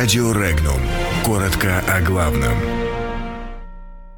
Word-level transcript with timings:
Радио 0.00 0.30
Регнум. 0.30 0.80
Коротко 1.26 1.82
о 1.92 2.00
главном. 2.00 2.56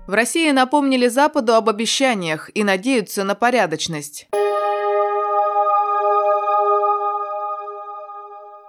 В 0.06 0.12
России 0.12 0.50
напомнили 0.50 1.08
Западу 1.08 1.54
об 1.54 1.70
обещаниях 1.70 2.50
и 2.52 2.64
надеются 2.64 3.24
на 3.24 3.34
порядочность. 3.34 4.28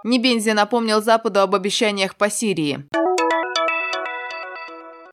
Небензи 0.05 0.51
напомнил 0.51 1.01
Западу 1.01 1.41
об 1.41 1.53
обещаниях 1.53 2.15
по 2.15 2.29
Сирии. 2.29 2.85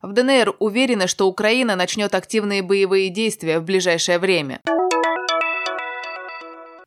В 0.01 0.13
ДНР 0.13 0.55
уверены, 0.59 1.07
что 1.07 1.27
Украина 1.27 1.75
начнет 1.75 2.15
активные 2.15 2.61
боевые 2.61 3.09
действия 3.09 3.59
в 3.59 3.65
ближайшее 3.65 4.19
время. 4.19 4.61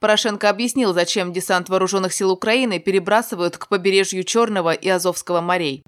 Порошенко 0.03 0.51
объяснил, 0.51 0.93
зачем 0.93 1.33
десант 1.33 1.69
вооруженных 1.69 2.13
сил 2.13 2.33
Украины 2.33 2.81
перебрасывают 2.81 3.57
к 3.57 3.69
побережью 3.69 4.25
Черного 4.25 4.73
и 4.73 4.89
Азовского 4.89 5.41
морей. 5.41 5.85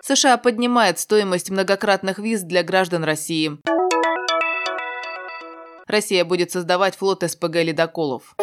США 0.00 0.36
поднимает 0.36 1.00
стоимость 1.00 1.50
многократных 1.50 2.20
виз 2.20 2.42
для 2.42 2.62
граждан 2.62 3.02
России. 3.02 3.58
Россия 5.88 6.24
будет 6.24 6.52
создавать 6.52 6.96
флот 6.96 7.24
СПГ-ледоколов. 7.24 8.36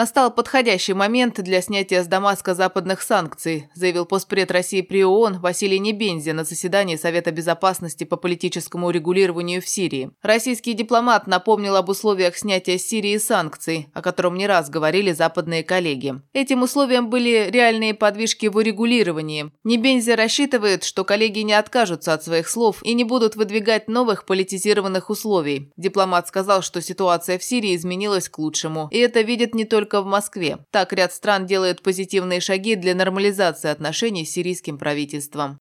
Настал 0.00 0.30
подходящий 0.30 0.94
момент 0.94 1.42
для 1.42 1.60
снятия 1.60 2.02
с 2.02 2.06
Дамаска 2.06 2.54
западных 2.54 3.02
санкций, 3.02 3.68
заявил 3.74 4.06
постпред 4.06 4.50
России 4.50 4.80
при 4.80 5.04
ООН 5.04 5.40
Василий 5.40 5.78
Небензи 5.78 6.30
на 6.30 6.44
заседании 6.44 6.96
Совета 6.96 7.32
безопасности 7.32 8.04
по 8.04 8.16
политическому 8.16 8.86
урегулированию 8.86 9.60
в 9.60 9.68
Сирии. 9.68 10.10
Российский 10.22 10.72
дипломат 10.72 11.26
напомнил 11.26 11.76
об 11.76 11.90
условиях 11.90 12.38
снятия 12.38 12.78
с 12.78 12.82
Сирии 12.86 13.18
санкций, 13.18 13.88
о 13.92 14.00
котором 14.00 14.36
не 14.38 14.46
раз 14.46 14.70
говорили 14.70 15.12
западные 15.12 15.62
коллеги. 15.62 16.14
Этим 16.32 16.62
условием 16.62 17.10
были 17.10 17.50
реальные 17.50 17.92
подвижки 17.92 18.46
в 18.46 18.56
урегулировании. 18.56 19.52
Небензи 19.64 20.12
рассчитывает, 20.12 20.82
что 20.82 21.04
коллеги 21.04 21.40
не 21.40 21.52
откажутся 21.52 22.14
от 22.14 22.24
своих 22.24 22.48
слов 22.48 22.82
и 22.84 22.94
не 22.94 23.04
будут 23.04 23.36
выдвигать 23.36 23.86
новых 23.86 24.24
политизированных 24.24 25.10
условий. 25.10 25.70
Дипломат 25.76 26.26
сказал, 26.26 26.62
что 26.62 26.80
ситуация 26.80 27.38
в 27.38 27.44
Сирии 27.44 27.76
изменилась 27.76 28.30
к 28.30 28.38
лучшему, 28.38 28.88
и 28.90 28.96
это 28.96 29.20
видит 29.20 29.54
не 29.54 29.66
только 29.66 29.89
только 29.90 30.02
в 30.02 30.06
Москве. 30.06 30.58
Так 30.70 30.92
ряд 30.92 31.12
стран 31.12 31.46
делает 31.46 31.82
позитивные 31.82 32.40
шаги 32.40 32.76
для 32.76 32.94
нормализации 32.94 33.70
отношений 33.70 34.24
с 34.24 34.32
сирийским 34.32 34.78
правительством. 34.78 35.58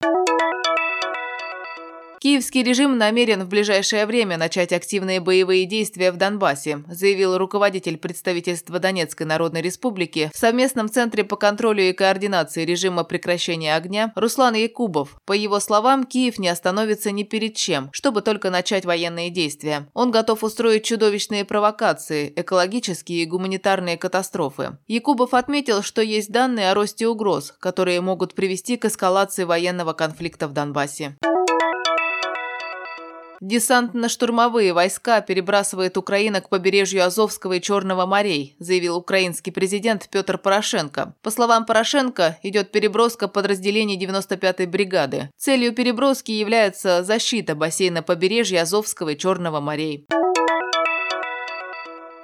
Киевский 2.20 2.64
режим 2.64 2.98
намерен 2.98 3.46
в 3.46 3.48
ближайшее 3.48 4.06
время 4.06 4.38
начать 4.38 4.74
активные 4.74 5.22
боевые 5.22 5.66
действия 5.66 6.12
в 6.12 6.18
Донбассе, 6.18 6.84
заявил 6.90 7.38
руководитель 7.38 7.98
представительства 7.98 8.78
Донецкой 8.80 9.26
Народной 9.26 9.62
Республики 9.62 10.30
в 10.34 10.38
совместном 10.38 10.90
центре 10.90 11.24
по 11.24 11.38
контролю 11.38 11.82
и 11.84 11.94
координации 11.94 12.66
режима 12.66 13.06
прекращения 13.06 13.74
огня 13.74 14.12
Руслан 14.18 14.56
Якубов. 14.56 15.16
По 15.26 15.32
его 15.32 15.62
словам, 15.62 16.04
Киев 16.04 16.40
не 16.40 16.50
остановится 16.50 17.12
ни 17.12 17.24
перед 17.24 17.56
чем, 17.56 17.90
чтобы 17.94 18.22
только 18.22 18.50
начать 18.50 18.84
военные 18.84 19.30
действия. 19.30 19.88
Он 19.94 20.12
готов 20.12 20.44
устроить 20.44 20.84
чудовищные 20.84 21.46
провокации, 21.46 22.34
экологические 22.36 23.24
и 23.24 23.26
гуманитарные 23.26 23.98
катастрофы. 23.98 24.78
Якубов 24.88 25.34
отметил, 25.34 25.84
что 25.84 26.02
есть 26.02 26.32
данные 26.34 26.72
о 26.72 26.74
росте 26.74 27.08
угроз, 27.08 27.54
которые 27.62 28.02
могут 28.02 28.36
привести 28.36 28.76
к 28.76 28.84
эскалации 28.84 29.46
военного 29.46 29.94
конфликта 29.94 30.50
в 30.50 30.54
Донбассе. 30.54 31.16
Десантно-штурмовые 33.42 34.74
войска 34.74 35.22
перебрасывает 35.22 35.98
Украина 35.98 36.42
к 36.42 36.50
побережью 36.50 37.06
Азовского 37.06 37.54
и 37.54 37.62
Черного 37.62 38.06
морей, 38.06 38.56
заявил 38.60 38.98
украинский 38.98 39.52
президент 39.52 40.10
Петр 40.12 40.38
Порошенко. 40.38 41.14
По 41.22 41.32
словам 41.32 41.66
Порошенко, 41.66 42.38
идет 42.44 42.72
переброска 42.72 43.28
подразделений 43.28 43.98
95-й 43.98 44.66
бригады. 44.66 45.30
Целью 45.38 45.74
переброски 45.74 46.32
является 46.32 47.04
защита 47.04 47.56
бассейна 47.56 48.04
побережья 48.04 48.64
Азовского 48.64 49.10
и 49.10 49.18
Черного 49.18 49.60
морей. 49.60 50.06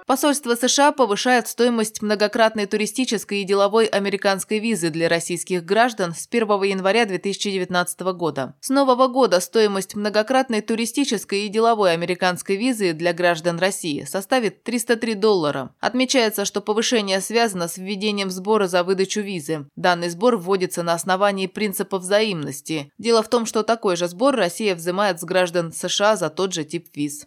Посольство 0.06 0.54
США 0.54 0.92
повышает 0.92 1.48
стоимость 1.48 2.04
многократной 2.04 2.68
туристической 2.68 3.42
и 3.42 3.44
деловой 3.44 3.88
американской 3.88 4.60
визы 4.60 4.92
для 4.92 5.10
российских 5.10 5.66
граждан 5.66 6.14
с 6.14 6.28
1 6.30 6.48
января 6.62 7.06
2019 7.06 8.02
года. 8.14 8.54
С 8.62 8.70
нового 8.70 9.08
года 9.08 9.40
стоимость 9.40 9.96
многократной 9.96 10.62
туристической 10.62 11.46
и 11.46 11.48
деловой 11.48 11.92
американской 11.92 12.56
визы 12.56 12.94
для 12.94 13.14
граждан 13.14 13.58
России 13.58 14.04
составит 14.04 14.62
303 14.62 15.16
доллара. 15.16 15.74
Отмечается, 15.80 16.46
что 16.46 16.62
повышение 16.62 17.20
связано 17.20 17.68
с 17.68 17.78
введением 17.78 18.30
сбора 18.30 18.68
за 18.68 18.84
выдачу 18.84 19.22
визы. 19.22 19.66
Данный 19.76 20.10
сбор 20.10 20.38
вводится 20.38 20.84
на 20.84 20.94
основании 20.94 21.48
принципа 21.48 21.98
взаимности. 21.98 22.92
Дело 23.00 23.24
в 23.24 23.30
том, 23.30 23.48
что 23.48 23.64
такой 23.64 23.96
же 23.96 24.08
сбор 24.08 24.36
Россия 24.36 24.76
взимает 24.76 25.20
с 25.20 25.24
граждан 25.24 25.74
США 25.74 26.16
за 26.16 26.30
тот 26.30 26.54
же 26.54 26.64
тип 26.64 26.90
виз. 26.94 27.26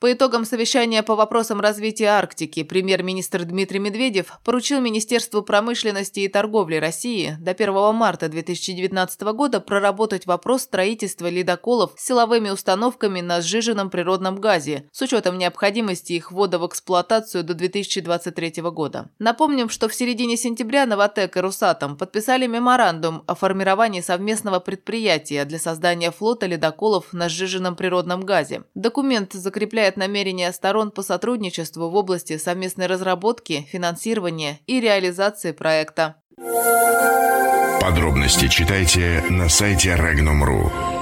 По 0.00 0.10
итогам 0.10 0.46
совещания 0.46 1.02
по 1.02 1.14
вопросам 1.14 1.60
развития 1.60 2.06
Арктики 2.06 2.62
премьер-министр 2.62 3.44
Дмитрий 3.44 3.80
Медведев 3.80 4.40
поручил 4.44 4.80
Министерству 4.80 5.42
промышленности 5.42 6.20
и 6.20 6.28
торговли 6.28 6.76
России 6.76 7.36
до 7.38 7.50
1 7.50 7.94
марта 7.94 8.30
2019 8.30 9.20
года 9.34 9.60
проработать 9.60 10.24
вопрос 10.24 10.62
строительства 10.62 11.28
ледоколов 11.28 11.92
с 11.98 12.06
силовыми 12.06 12.48
установками 12.48 13.20
на 13.20 13.42
сжиженном 13.42 13.90
природном 13.90 14.40
газе 14.40 14.88
с 14.90 15.02
учетом 15.02 15.36
необходимости 15.36 16.14
их 16.14 16.32
ввода 16.32 16.58
в 16.58 16.66
эксплуатацию 16.66 17.44
до 17.44 17.52
2023 17.52 18.62
года. 18.70 19.10
Напомним, 19.18 19.68
что 19.68 19.90
в 19.90 19.94
середине 19.94 20.38
сентября 20.38 20.86
Новотек 20.86 21.36
и 21.36 21.40
Русатом 21.40 21.98
подписали 21.98 22.46
меморандум 22.46 23.22
о 23.26 23.34
формировании 23.34 24.00
совместного 24.00 24.60
предприятия 24.60 25.44
для 25.44 25.58
создания 25.58 26.10
флота 26.10 26.46
ледоколов 26.46 27.12
на 27.12 27.28
сжиженном 27.28 27.76
природном 27.76 28.22
газе. 28.22 28.64
Документ 28.74 29.34
закрепляет 29.34 29.89
отражает 29.90 29.96
намерения 29.96 30.52
сторон 30.52 30.90
по 30.90 31.02
сотрудничеству 31.02 31.90
в 31.90 31.94
области 31.94 32.38
совместной 32.38 32.86
разработки, 32.86 33.66
финансирования 33.70 34.58
и 34.66 34.80
реализации 34.80 35.52
проекта. 35.52 36.16
Подробности 37.80 38.48
читайте 38.48 39.22
на 39.30 39.48
сайте 39.48 39.90
Regnum.ru. 39.90 40.99